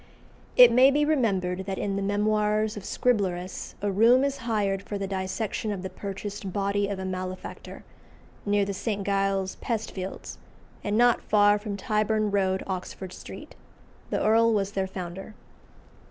[0.57, 4.97] It may be remembered that in the Memoirs of Scriblerus a room is hired for
[4.97, 7.83] the dissection of the purchased body of a malefactor,
[8.43, 9.05] near the St.
[9.05, 10.39] Giles's pest fields,
[10.83, 13.53] and not far from Tyburn Road, Oxford Street.
[14.09, 15.35] The Earl was their founder.